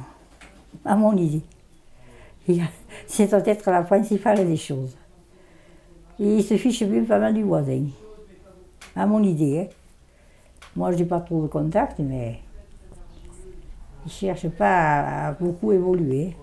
à 0.85 0.97
mon 0.97 1.17
idée. 1.17 1.43
C'est 3.07 3.29
peut-être 3.29 3.71
la 3.71 3.83
principale 3.83 4.47
des 4.47 4.57
choses. 4.57 4.97
Et 6.19 6.37
ils 6.37 6.45
se 6.45 6.57
fichent 6.57 6.83
même 6.83 7.07
pas 7.07 7.19
mal 7.19 7.35
du 7.35 7.43
voisin, 7.43 7.85
à 8.95 9.07
mon 9.07 9.23
idée. 9.23 9.61
Hein. 9.61 9.67
Moi, 10.77 10.93
je 10.93 10.99
n'ai 10.99 11.05
pas 11.05 11.21
trop 11.21 11.43
de 11.43 11.49
contact, 11.49 11.99
mais 11.99 12.41
ils 14.05 14.09
ne 14.09 14.11
cherchent 14.11 14.49
pas 14.49 15.29
à, 15.29 15.33
beaucoup 15.33 15.73
évoluer. 15.73 16.35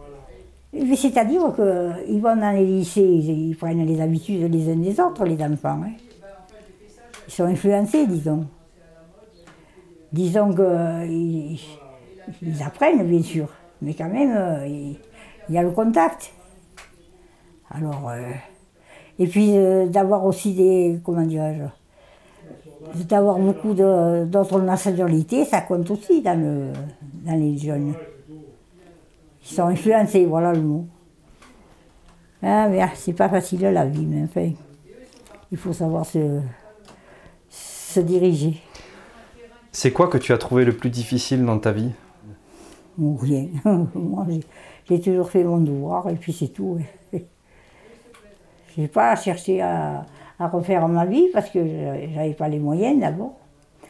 C'est-à-dire 0.73 1.53
qu'ils 1.55 2.21
vont 2.21 2.35
dans 2.35 2.55
les 2.55 2.65
lycées, 2.65 3.01
ils 3.01 3.55
prennent 3.55 3.85
les 3.85 3.99
habitudes 3.99 4.51
les 4.51 4.71
uns 4.71 4.77
des 4.77 4.99
autres, 4.99 5.25
les 5.25 5.41
enfants. 5.43 5.81
Hein. 5.83 5.91
Ils 7.27 7.33
sont 7.33 7.43
influencés, 7.43 8.07
disons. 8.07 8.47
Disons 10.11 10.53
qu'ils 10.53 11.59
ils 12.41 12.63
apprennent, 12.63 13.05
bien 13.05 13.21
sûr, 13.21 13.47
mais 13.81 13.93
quand 13.93 14.09
même, 14.09 14.33
euh, 14.35 14.93
il 15.51 15.55
y 15.55 15.57
a 15.57 15.63
le 15.63 15.71
contact. 15.71 16.31
Alors, 17.69 18.09
euh, 18.09 18.31
et 19.19 19.27
puis 19.27 19.57
euh, 19.57 19.85
d'avoir 19.85 20.23
aussi 20.25 20.53
des, 20.53 20.97
comment 21.03 21.23
dirais-je, 21.25 23.03
d'avoir 23.03 23.37
beaucoup 23.37 23.73
d'autres 23.73 24.61
nationalités, 24.61 25.43
ça 25.43 25.59
compte 25.59 25.91
aussi 25.91 26.21
dans, 26.21 26.39
le, 26.39 26.71
dans 27.25 27.35
les 27.35 27.57
jeunes. 27.57 27.93
Ils 29.43 29.53
sont 29.53 29.67
influencés, 29.67 30.25
voilà 30.25 30.53
le 30.53 30.61
mot. 30.61 30.87
Ah, 32.41 32.69
mais 32.69 32.81
c'est 32.95 33.13
pas 33.13 33.27
facile 33.27 33.61
la 33.61 33.85
vie, 33.85 34.05
mais 34.05 34.23
enfin, 34.23 34.51
il 35.51 35.57
faut 35.57 35.73
savoir 35.73 36.05
se, 36.05 36.39
se 37.49 37.99
diriger. 37.99 38.61
C'est 39.73 39.91
quoi 39.91 40.07
que 40.07 40.17
tu 40.17 40.31
as 40.31 40.37
trouvé 40.37 40.63
le 40.63 40.71
plus 40.71 40.89
difficile 40.89 41.43
dans 41.45 41.59
ta 41.59 41.73
vie? 41.73 41.91
Rien. 42.97 43.47
Moi, 43.95 44.25
j'ai 44.91 44.99
toujours 44.99 45.29
fait 45.29 45.45
mon 45.45 45.59
devoir 45.59 46.09
et 46.09 46.15
puis 46.15 46.33
c'est 46.33 46.49
tout. 46.49 46.77
Je 47.13 48.81
n'ai 48.81 48.89
pas 48.89 49.15
cherché 49.15 49.61
à, 49.61 50.05
à 50.37 50.47
refaire 50.47 50.85
ma 50.89 51.05
vie 51.05 51.27
parce 51.33 51.49
que 51.49 51.59
je 51.65 52.15
n'avais 52.15 52.33
pas 52.33 52.47
les 52.47 52.59
moyens 52.59 52.99
d'abord. 52.99 53.37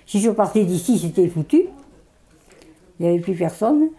Si 0.05 0.20
je 0.20 0.31
partais 0.31 0.65
d'ici, 0.65 0.98
c'était 1.00 1.27
foutu. 1.27 1.67
Il 3.00 3.05
n'y 3.05 3.08
avait 3.12 3.20
plus 3.20 3.36
personne. 3.36 3.89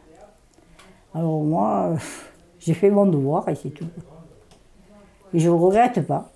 Alors 1.14 1.42
moi, 1.42 1.96
j'ai 2.60 2.74
fait 2.74 2.90
mon 2.90 3.06
devoir 3.06 3.48
et 3.48 3.54
c'est 3.54 3.70
tout. 3.70 3.86
Et 5.34 5.38
je 5.38 5.48
ne 5.48 5.54
regrette 5.54 6.06
pas. 6.06 6.30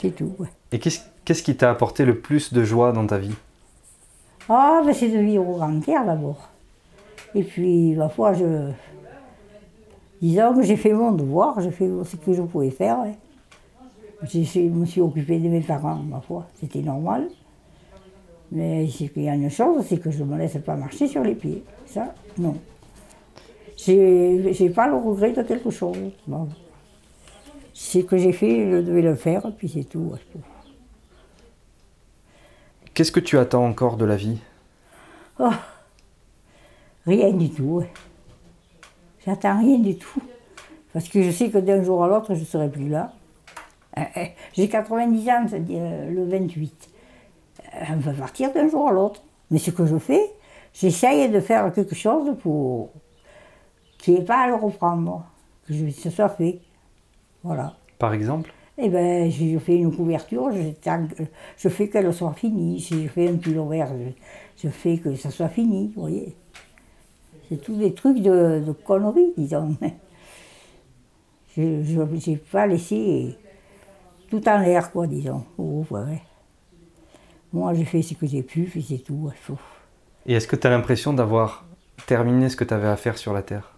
C'est 0.00 0.14
tout. 0.14 0.34
Et 0.72 0.78
qu'est-ce 0.78 1.42
qui 1.42 1.56
t'a 1.56 1.70
apporté 1.70 2.04
le 2.04 2.20
plus 2.20 2.52
de 2.52 2.64
joie 2.64 2.92
dans 2.92 3.06
ta 3.06 3.18
vie? 3.18 3.34
Ah, 4.48 4.82
ben 4.84 4.92
c'est 4.92 5.10
de 5.10 5.18
vivre 5.18 5.48
au 5.48 5.54
grand 5.56 5.88
air 5.88 6.04
d'abord. 6.04 6.48
Et 7.34 7.42
puis, 7.42 7.94
ma 7.94 8.08
foi, 8.08 8.32
je. 8.34 8.70
Disons 10.20 10.54
que 10.54 10.62
j'ai 10.62 10.76
fait 10.76 10.92
mon 10.92 11.12
devoir, 11.12 11.60
j'ai 11.60 11.70
fait 11.70 11.88
ce 12.04 12.16
que 12.16 12.32
je 12.32 12.42
pouvais 12.42 12.70
faire. 12.70 12.98
Je 14.22 14.60
me 14.60 14.84
suis 14.84 15.00
occupée 15.00 15.38
de 15.38 15.48
mes 15.48 15.62
parents, 15.62 15.96
ma 15.96 16.20
foi, 16.20 16.46
c'était 16.54 16.82
normal. 16.82 17.28
Mais 18.52 18.84
il 18.84 19.22
y 19.22 19.28
a 19.28 19.34
une 19.34 19.48
chose, 19.48 19.86
c'est 19.88 19.98
que 19.98 20.10
je 20.10 20.22
ne 20.24 20.28
me 20.28 20.36
laisse 20.36 20.58
pas 20.58 20.76
marcher 20.76 21.06
sur 21.06 21.22
les 21.22 21.34
pieds. 21.34 21.64
Ça, 21.86 22.14
non. 22.36 22.56
J'ai 23.78 24.70
pas 24.74 24.88
le 24.88 24.96
regret 24.96 25.32
de 25.32 25.42
quelque 25.42 25.70
chose. 25.70 25.96
Bon. 26.26 26.48
Ce 27.72 28.00
que 28.00 28.18
j'ai 28.18 28.32
fait, 28.32 28.70
je 28.70 28.82
devais 28.82 29.00
le 29.00 29.14
faire, 29.14 29.50
puis 29.56 29.70
c'est 29.70 29.84
tout. 29.84 30.12
Qu'est-ce 32.92 33.12
que 33.12 33.20
tu 33.20 33.38
attends 33.38 33.64
encore 33.64 33.96
de 33.96 34.04
la 34.04 34.16
vie? 34.16 34.38
Oh, 35.38 35.48
Rien 37.06 37.32
du 37.32 37.50
tout. 37.50 37.82
J'attends 39.24 39.58
rien 39.60 39.78
du 39.78 39.96
tout. 39.96 40.22
Parce 40.92 41.08
que 41.08 41.22
je 41.22 41.30
sais 41.30 41.50
que 41.50 41.58
d'un 41.58 41.82
jour 41.82 42.02
à 42.04 42.08
l'autre, 42.08 42.34
je 42.34 42.40
ne 42.40 42.44
serai 42.44 42.68
plus 42.68 42.88
là. 42.88 43.12
Euh, 43.98 44.02
euh, 44.16 44.24
j'ai 44.52 44.68
90 44.68 45.28
ans 45.30 45.46
euh, 45.52 46.10
le 46.10 46.24
28. 46.24 46.88
On 47.90 47.96
va 47.96 48.12
partir 48.12 48.52
d'un 48.52 48.68
jour 48.68 48.88
à 48.88 48.92
l'autre. 48.92 49.22
Mais 49.50 49.58
ce 49.58 49.70
que 49.70 49.86
je 49.86 49.98
fais, 49.98 50.30
j'essaye 50.72 51.28
de 51.28 51.40
faire 51.40 51.72
quelque 51.72 51.94
chose 51.94 52.36
pour 52.42 52.90
qu'il 53.98 54.14
n'y 54.14 54.20
ait 54.20 54.24
pas 54.24 54.44
à 54.44 54.48
le 54.48 54.54
reprendre, 54.54 55.24
que 55.66 55.90
ce 55.90 56.10
soit 56.10 56.28
fait. 56.28 56.60
Voilà. 57.42 57.74
Par 57.98 58.12
exemple? 58.14 58.52
Eh 58.78 58.88
bien, 58.88 59.28
je 59.28 59.58
fais 59.58 59.76
une 59.76 59.94
couverture, 59.94 60.50
je, 60.52 61.68
fais 61.68 61.88
qu'elle 61.88 62.12
soit 62.14 62.32
finie. 62.32 62.80
Si 62.80 63.02
je 63.02 63.08
fais 63.08 63.28
un 63.28 63.36
pull 63.36 63.60
vert, 63.68 63.92
je, 64.56 64.68
fais 64.68 64.96
que 64.96 65.14
ça 65.16 65.30
soit 65.30 65.50
fini, 65.50 65.92
vous 65.94 66.00
voyez. 66.00 66.34
C'est 67.50 67.60
tous 67.60 67.74
des 67.74 67.92
trucs 67.92 68.22
de, 68.22 68.62
de 68.64 68.72
conneries, 68.72 69.32
disons. 69.36 69.76
Je 71.56 72.30
n'ai 72.30 72.36
pas 72.36 72.66
laissé 72.68 73.36
tout 74.30 74.48
en 74.48 74.58
l'air, 74.58 74.92
quoi, 74.92 75.08
disons. 75.08 75.44
Oh, 75.58 75.84
Moi, 77.52 77.74
j'ai 77.74 77.84
fait 77.84 78.02
ce 78.02 78.14
que 78.14 78.26
j'ai 78.26 78.44
pu, 78.44 78.62
puis 78.62 78.86
c'est 78.88 78.98
tout. 78.98 79.30
Et 80.26 80.34
est-ce 80.34 80.46
que 80.46 80.54
tu 80.54 80.64
as 80.68 80.70
l'impression 80.70 81.12
d'avoir 81.12 81.64
terminé 82.06 82.48
ce 82.48 82.54
que 82.54 82.62
tu 82.62 82.72
avais 82.72 82.86
à 82.86 82.96
faire 82.96 83.18
sur 83.18 83.32
la 83.32 83.42
Terre? 83.42 83.74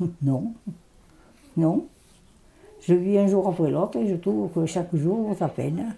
Non. 0.22 0.52
Non. 1.56 1.86
Je 2.80 2.94
vis 2.94 3.18
un 3.18 3.28
jour 3.28 3.46
après 3.46 3.70
l'autre 3.70 3.98
et 3.98 4.08
je 4.08 4.16
trouve 4.16 4.50
que 4.50 4.66
chaque 4.66 4.92
jour 4.96 5.28
vaut 5.28 5.36
sa 5.36 5.46
peine. 5.46 5.94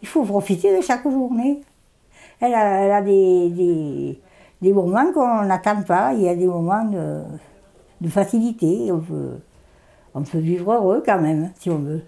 Il 0.00 0.08
faut 0.08 0.24
profiter 0.24 0.74
de 0.74 0.80
chaque 0.80 1.02
journée. 1.02 1.60
Elle 2.40 2.54
a, 2.54 2.84
elle 2.84 2.92
a 2.92 3.02
des, 3.02 3.50
des, 3.50 4.20
des, 4.62 4.72
moments 4.72 5.12
qu'on 5.12 5.44
n'attend 5.44 5.82
pas, 5.82 6.12
il 6.14 6.22
y 6.22 6.28
a 6.28 6.34
des 6.34 6.46
moments 6.46 6.84
de, 6.84 7.22
de 8.00 8.08
facilité. 8.08 8.90
On 8.92 9.00
peut, 9.00 9.38
on 10.14 10.22
peut 10.22 10.38
vivre 10.38 10.72
heureux 10.72 11.02
quand 11.04 11.20
même, 11.20 11.50
si 11.58 11.70
on 11.70 11.78
veut. 11.78 12.02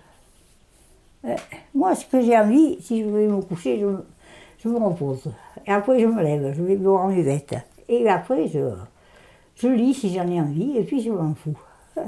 Euh, 1.25 1.37
moi, 1.75 1.95
ce 1.95 2.05
que 2.07 2.21
j'ai 2.21 2.37
envie, 2.37 2.77
si 2.81 3.03
je 3.03 3.09
vais 3.09 3.27
me 3.27 3.41
coucher, 3.43 3.79
je, 3.79 3.87
je, 4.59 4.69
me 4.69 4.79
repose. 4.79 5.31
Et 5.67 5.71
après, 5.71 6.01
je 6.01 6.07
me 6.07 6.23
lève, 6.23 6.55
je 6.57 6.63
vais 6.63 6.77
boire 6.77 7.07
mes 7.09 7.23
vêtements. 7.23 7.63
Et 7.89 8.09
après, 8.09 8.49
je, 8.49 8.71
je 9.57 9.69
lis 9.69 9.95
si 9.95 10.13
j'en 10.13 10.27
ai 10.29 10.41
envie, 10.41 10.77
et 10.77 10.83
puis 10.83 11.01
je 11.01 11.11
m'en 11.11 11.35
fous. 11.35 11.59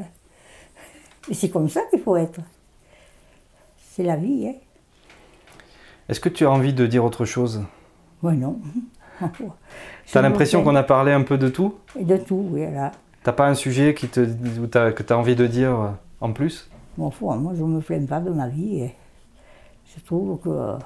Et 1.31 1.35
c'est 1.35 1.49
comme 1.49 1.69
ça 1.69 1.81
qu'il 1.89 2.01
faut 2.01 2.17
être. 2.17 2.41
C'est 3.79 4.03
la 4.03 4.17
vie. 4.17 4.49
Hein. 4.49 4.55
Est-ce 6.09 6.21
que 6.21 6.29
tu 6.29 6.45
as 6.45 6.51
envie 6.51 6.75
de 6.75 6.87
dire 6.87 7.05
autre 7.05 7.25
chose? 7.25 7.65
Oui, 8.23 8.37
non. 8.37 8.61
tu 10.07 10.19
as 10.19 10.23
l'impression 10.23 10.63
qu'on 10.63 10.75
a 10.75 10.83
parlé 10.83 11.13
un 11.13 11.23
peu 11.23 11.39
de 11.39 11.49
tout? 11.49 11.75
De 11.99 12.17
tout, 12.17 12.49
oui, 12.51 12.63
là. 12.73 12.93
T'as 13.23 13.33
pas 13.33 13.49
un 13.49 13.55
sujet 13.55 13.95
qui 13.95 14.09
te, 14.09 14.21
que 14.21 15.03
tu 15.03 15.13
as 15.13 15.19
envie 15.19 15.37
de 15.37 15.47
dire 15.47 15.95
en 16.21 16.33
plus? 16.33 16.71
Bon, 16.97 17.11
moi, 17.21 17.53
je 17.57 17.63
ne 17.63 17.69
me 17.69 17.81
plains 17.81 18.07
pas 18.07 18.21
de 18.21 18.31
ma 18.31 18.49
vie. 18.49 18.89
Je 19.97 20.01
trouve 20.05 20.39
que 20.41 20.77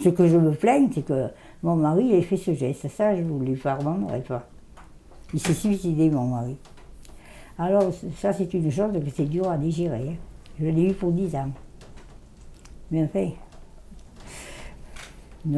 ce 0.00 0.08
que 0.08 0.28
je 0.28 0.36
me 0.36 0.52
plains, 0.52 0.88
c'est 0.94 1.04
que 1.04 1.28
mon 1.62 1.76
mari 1.76 2.14
ait 2.14 2.22
fait 2.22 2.36
ce 2.36 2.54
geste. 2.54 2.88
Ça, 2.88 3.14
je 3.16 3.22
ne 3.22 3.44
lui 3.44 3.56
pardonnerai 3.56 4.20
pas. 4.20 4.46
Il 5.34 5.40
s'est 5.40 5.54
suicidé, 5.54 6.10
mon 6.10 6.26
mari. 6.26 6.56
Alors, 7.58 7.90
ça, 8.16 8.32
c'est 8.32 8.52
une 8.54 8.70
chose 8.70 8.92
que 8.92 9.10
c'est 9.14 9.24
dur 9.24 9.50
à 9.50 9.56
digérer. 9.56 10.10
Hein. 10.10 10.16
Je 10.60 10.66
l'ai 10.66 10.90
eu 10.90 10.94
pour 10.94 11.12
10 11.12 11.34
ans. 11.36 11.50
Mais 12.90 13.04
enfin, 13.04 13.30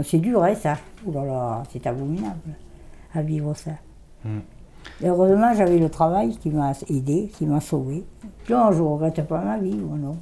c'est 0.02 0.18
dur, 0.18 0.42
hein, 0.42 0.54
ça. 0.54 0.76
Ouh 1.04 1.12
là 1.12 1.24
là, 1.24 1.62
c'est 1.70 1.86
abominable 1.86 2.54
à 3.14 3.22
vivre 3.22 3.54
ça. 3.54 3.72
Hmm. 4.24 4.40
heureusement, 5.02 5.52
j'avais 5.54 5.78
le 5.78 5.90
travail 5.90 6.36
qui 6.36 6.50
m'a 6.50 6.72
aidé, 6.88 7.30
qui 7.36 7.46
m'a 7.46 7.60
sauvé. 7.60 8.04
Non, 8.48 8.72
je 8.72 8.78
ne 8.78 8.88
regrette 8.88 9.26
pas 9.26 9.40
ma 9.42 9.58
vie, 9.58 9.76
moi 9.76 9.98
non. 9.98 10.16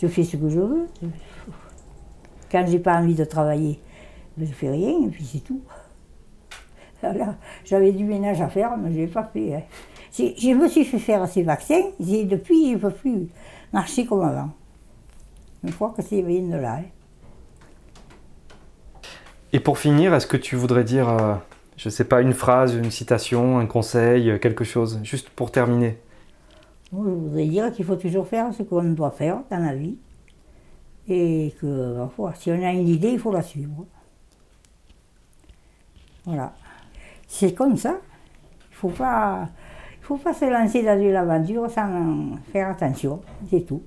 Je 0.00 0.06
fais 0.06 0.22
ce 0.22 0.36
que 0.36 0.48
je 0.48 0.60
veux. 0.60 0.86
Quand 2.50 2.64
j'ai 2.66 2.78
pas 2.78 2.98
envie 2.98 3.14
de 3.14 3.24
travailler, 3.24 3.80
ben, 4.36 4.46
je 4.46 4.52
fais 4.52 4.70
rien 4.70 5.06
et 5.06 5.08
puis 5.08 5.24
c'est 5.24 5.40
tout. 5.40 5.62
J'avais 7.64 7.92
du 7.92 8.04
ménage 8.04 8.40
à 8.40 8.48
faire, 8.48 8.76
mais 8.76 8.90
je 8.90 8.96
ne 8.96 9.00
l'ai 9.02 9.06
pas 9.06 9.24
fait. 9.24 9.54
Hein. 9.54 9.62
Je 10.12 10.54
me 10.54 10.68
suis 10.68 10.84
fait 10.84 10.98
faire 10.98 11.26
ces 11.28 11.42
vaccins, 11.42 11.82
et 12.00 12.24
depuis, 12.24 12.70
je 12.70 12.74
ne 12.74 12.78
peux 12.78 12.90
plus 12.90 13.28
marcher 13.72 14.06
comme 14.06 14.22
avant. 14.22 14.50
Je 15.62 15.72
crois 15.72 15.92
que 15.96 16.02
c'est 16.02 16.22
vient 16.22 16.42
de 16.42 16.56
là. 16.56 16.76
Hein. 16.76 16.84
Et 19.54 19.60
pour 19.60 19.78
finir, 19.78 20.12
est-ce 20.12 20.26
que 20.26 20.36
tu 20.36 20.56
voudrais 20.56 20.82
dire, 20.82 21.08
euh, 21.08 21.34
je 21.76 21.88
ne 21.88 21.92
sais 21.92 22.02
pas, 22.02 22.20
une 22.20 22.32
phrase, 22.32 22.74
une 22.74 22.90
citation, 22.90 23.60
un 23.60 23.66
conseil, 23.66 24.40
quelque 24.40 24.64
chose, 24.64 24.98
juste 25.04 25.30
pour 25.30 25.52
terminer? 25.52 25.96
Je 26.92 26.96
voudrais 26.96 27.46
dire 27.46 27.72
qu'il 27.72 27.84
faut 27.84 27.94
toujours 27.94 28.26
faire 28.26 28.52
ce 28.52 28.64
qu'on 28.64 28.82
doit 28.82 29.12
faire 29.12 29.42
dans 29.52 29.64
la 29.64 29.76
vie. 29.76 29.96
Et 31.08 31.54
que, 31.60 31.98
parfois, 31.98 32.34
si 32.34 32.50
on 32.50 32.60
a 32.64 32.72
une 32.72 32.88
idée, 32.88 33.10
il 33.10 33.18
faut 33.20 33.30
la 33.30 33.42
suivre. 33.42 33.86
Voilà. 36.24 36.52
C'est 37.28 37.54
comme 37.54 37.76
ça. 37.76 38.00
Il 38.72 38.74
faut 38.74 38.88
pas, 38.88 39.48
il 40.00 40.04
faut 40.04 40.16
pas 40.16 40.34
se 40.34 40.46
lancer 40.46 40.82
dans 40.82 41.00
une 41.00 41.14
aventure 41.14 41.70
sans 41.70 42.38
faire 42.50 42.70
attention. 42.70 43.22
C'est 43.48 43.60
tout. 43.60 43.84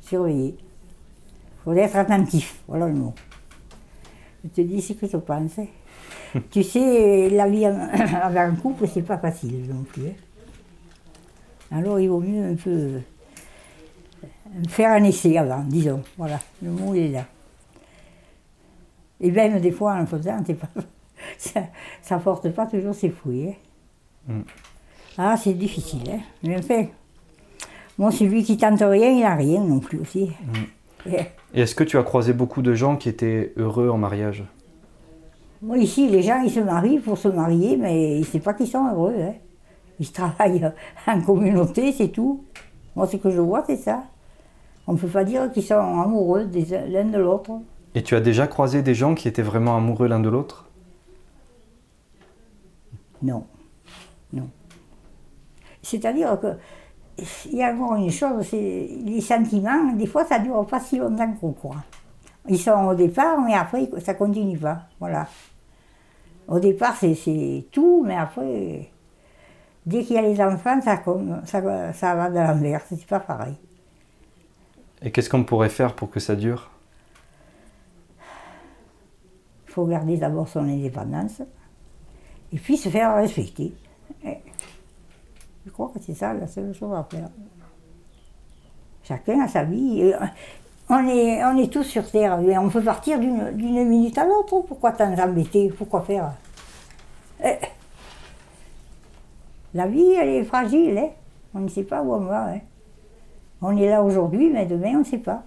Surveiller. 0.00 0.56
Il 0.58 1.62
faut 1.62 1.72
être 1.72 1.94
attentif. 1.94 2.64
Voilà 2.66 2.88
le 2.88 2.94
mot. 2.94 3.14
Je 4.44 4.48
te 4.50 4.60
dis 4.60 4.80
ce 4.82 4.92
que 4.92 5.06
je 5.06 5.16
pense. 5.16 5.58
tu 6.50 6.62
sais, 6.62 7.30
la 7.30 7.48
vie 7.48 7.64
avec 7.64 8.36
un 8.36 8.54
couple, 8.56 8.86
c'est 8.86 9.02
pas 9.02 9.18
facile 9.18 9.66
non 9.68 9.82
plus. 9.82 10.08
hein. 10.08 10.12
Alors 11.70 11.98
il 11.98 12.08
vaut 12.08 12.20
mieux 12.20 12.44
un 12.52 12.54
peu 12.54 13.00
faire 14.68 14.92
un 14.92 15.02
essai 15.04 15.36
avant, 15.38 15.62
disons. 15.64 16.02
Voilà, 16.18 16.38
le 16.62 16.70
mot 16.70 16.94
il 16.94 17.02
est 17.04 17.08
là. 17.08 17.24
Et 19.20 19.30
même 19.30 19.58
des 19.60 19.70
fois 19.72 19.94
en 19.94 20.00
le 20.00 20.06
faisant, 20.06 20.42
pas, 20.42 20.68
ça, 21.38 21.62
ça 22.02 22.18
porte 22.18 22.50
pas 22.50 22.66
toujours 22.66 22.94
ses 22.94 23.10
fruits. 23.10 23.48
hein. 24.28 24.32
Mm. 24.34 24.42
Ah, 25.16 25.36
c'est 25.36 25.54
difficile, 25.54 26.02
hein. 26.10 26.20
Mais 26.42 26.58
enfin, 26.58 26.86
moi, 27.96 28.10
celui 28.10 28.42
qui 28.42 28.56
tente 28.56 28.80
rien, 28.80 29.10
il 29.10 29.20
n'a 29.20 29.34
rien 29.36 29.62
non 29.62 29.78
plus 29.78 30.00
aussi. 30.00 30.30
Et 31.06 31.16
Et 31.54 31.60
est-ce 31.62 31.74
que 31.74 31.84
tu 31.84 31.98
as 31.98 32.02
croisé 32.02 32.32
beaucoup 32.32 32.62
de 32.62 32.74
gens 32.74 32.96
qui 32.96 33.08
étaient 33.08 33.52
heureux 33.56 33.88
en 33.90 33.98
mariage? 33.98 34.44
Moi, 35.62 35.78
ici, 35.78 36.08
les 36.08 36.22
gens, 36.22 36.42
ils 36.42 36.50
se 36.50 36.60
marient 36.60 36.98
pour 36.98 37.16
se 37.18 37.28
marier, 37.28 37.76
mais 37.76 38.22
c'est 38.24 38.40
pas 38.40 38.52
qu'ils 38.54 38.66
sont 38.68 38.86
heureux. 38.88 39.14
Hein. 39.18 39.34
Ils 40.00 40.10
travaillent 40.12 40.70
en 41.06 41.20
communauté, 41.22 41.92
c'est 41.92 42.08
tout. 42.08 42.44
Moi, 42.96 43.06
ce 43.06 43.16
que 43.16 43.30
je 43.30 43.40
vois, 43.40 43.64
c'est 43.66 43.76
ça. 43.76 44.04
On 44.86 44.92
ne 44.92 44.98
peut 44.98 45.08
pas 45.08 45.24
dire 45.24 45.50
qu'ils 45.52 45.62
sont 45.62 45.74
amoureux 45.74 46.44
des- 46.44 46.86
l'un 46.88 47.04
de 47.04 47.18
l'autre. 47.18 47.50
Et 47.94 48.02
tu 48.02 48.14
as 48.14 48.20
déjà 48.20 48.46
croisé 48.46 48.82
des 48.82 48.94
gens 48.94 49.14
qui 49.14 49.28
étaient 49.28 49.42
vraiment 49.42 49.76
amoureux 49.76 50.08
l'un 50.08 50.20
de 50.20 50.28
l'autre? 50.28 50.66
Non. 53.22 53.44
Non. 54.32 54.48
C'est-à-dire 55.82 56.38
que 56.40 56.48
il 57.46 57.58
y 57.58 57.62
a 57.62 57.72
encore 57.72 57.94
une 57.96 58.10
chose, 58.10 58.46
c'est 58.50 58.88
les 59.04 59.20
sentiments, 59.20 59.92
des 59.94 60.06
fois 60.06 60.24
ça 60.24 60.38
dure 60.38 60.66
pas 60.66 60.80
si 60.80 60.98
longtemps 60.98 61.32
qu'on 61.40 61.52
croit. 61.52 61.84
Ils 62.48 62.58
sont 62.58 62.72
au 62.88 62.94
départ, 62.94 63.40
mais 63.40 63.54
après 63.54 63.88
ça 64.04 64.14
continue 64.14 64.58
pas. 64.58 64.82
Voilà. 65.00 65.26
Au 66.48 66.58
départ 66.60 66.96
c'est- 66.96 67.66
tout, 67.70 68.02
mais 68.06 68.16
après, 68.16 68.90
dès 69.86 70.02
qu'il 70.04 70.16
y 70.16 70.18
a 70.18 70.22
les 70.22 70.40
enfants, 70.40 70.80
ça, 70.82 70.96
comme- 70.98 71.40
ça, 71.44 71.92
ça 71.92 72.14
va 72.14 72.28
de 72.30 72.34
l'inverse, 72.34 72.86
c'est 72.88 73.06
pas 73.06 73.20
pareil. 73.20 73.54
Et 75.02 75.10
qu'est-ce 75.10 75.30
qu'on 75.30 75.44
pourrait 75.44 75.68
faire 75.68 75.94
pour 75.94 76.10
que 76.10 76.20
ça 76.20 76.34
dure? 76.34 76.70
Il 79.68 79.72
faut 79.72 79.86
garder 79.86 80.16
d'abord 80.16 80.48
son 80.48 80.60
indépendance, 80.68 81.42
et 82.52 82.58
puis 82.58 82.76
se 82.76 82.88
faire 82.88 83.14
respecter. 83.16 83.74
Je 85.74 85.76
crois 85.76 85.90
que 85.92 85.98
c'est 86.00 86.14
ça 86.14 86.32
la 86.32 86.46
seule 86.46 86.72
chose 86.72 86.94
à 86.94 87.02
faire. 87.10 87.28
Chacun 89.02 89.40
a 89.42 89.48
sa 89.48 89.64
vie. 89.64 90.02
et 90.02 90.14
On 90.88 91.08
est, 91.08 91.44
on 91.44 91.58
est 91.58 91.66
tous 91.66 91.82
sur 91.82 92.08
Terre, 92.08 92.38
et 92.38 92.56
on 92.56 92.68
peut 92.68 92.80
partir 92.80 93.18
d'une 93.18 93.84
minute 93.88 94.16
à 94.16 94.24
l'autre. 94.24 94.60
Pourquoi 94.60 94.92
t'en 94.92 95.12
embêter? 95.18 95.70
Pourquoi 95.76 96.02
faire? 96.02 96.30
Eh, 97.44 97.56
La 99.74 99.88
vie, 99.88 100.12
elle 100.12 100.28
est 100.28 100.44
fragile. 100.44 100.96
hein. 100.96 101.08
On 101.54 101.58
ne 101.58 101.68
sait 101.68 101.82
pas 101.82 102.02
où 102.02 102.14
on 102.14 102.20
va. 102.20 102.50
hein. 102.52 102.60
On 103.60 103.76
est 103.76 103.88
là 103.88 104.00
aujourd'hui, 104.04 104.50
mais 104.50 104.66
demain, 104.66 104.92
on 104.94 104.98
ne 105.00 105.04
sait 105.04 105.18
pas. 105.18 105.42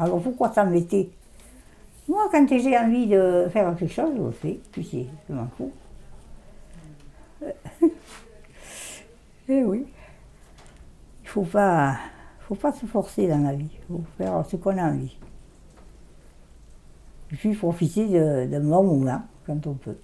Alors 0.00 0.20
pourquoi 0.20 0.48
t'embêter? 0.48 1.12
Moi, 2.08 2.28
quand 2.32 2.44
j'ai 2.48 2.76
envie 2.76 3.06
de 3.06 3.46
faire 3.52 3.72
quelque 3.76 3.92
chose, 3.92 4.10
je 4.16 4.20
le 4.22 4.30
fais. 4.32 4.58
Puis 4.72 5.06
je 5.28 5.32
m'en 5.32 5.46
fous. 5.56 5.70
Eh 9.52 9.64
oui. 9.64 9.84
Il 11.24 11.28
faut 11.28 11.42
pas, 11.42 11.98
faut 12.38 12.54
pas 12.54 12.72
se 12.72 12.86
forcer 12.86 13.26
dans 13.26 13.42
la 13.42 13.52
vie. 13.52 13.68
Il 13.72 13.84
faut 13.88 14.04
faire 14.16 14.46
ce 14.46 14.54
qu'on 14.54 14.78
a 14.78 14.84
envie. 14.84 15.18
Puis 17.30 17.56
profiter 17.56 18.06
de, 18.06 18.46
d'un 18.46 18.60
bon 18.60 18.84
moment 18.84 19.22
quand 19.46 19.66
on 19.66 19.74
peut. 19.74 19.96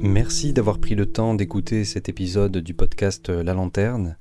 Merci 0.00 0.54
d'avoir 0.54 0.78
pris 0.78 0.94
le 0.94 1.04
temps 1.04 1.34
d'écouter 1.34 1.84
cet 1.84 2.08
épisode 2.08 2.56
du 2.56 2.72
podcast 2.72 3.28
La 3.28 3.52
Lanterne. 3.52 4.16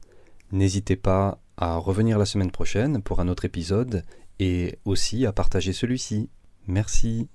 N'hésitez 0.52 0.98
pas 0.98 1.39
à 1.56 1.78
revenir 1.78 2.18
la 2.18 2.26
semaine 2.26 2.52
prochaine 2.52 3.02
pour 3.02 3.22
un 3.22 3.30
autre 3.30 3.46
épisode 3.46 4.04
et 4.39 4.80
aussi 4.84 5.26
à 5.26 5.32
partager 5.32 5.72
celui-ci. 5.72 6.30
Merci. 6.68 7.30